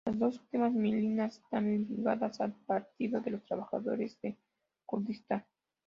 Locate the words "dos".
0.17-0.39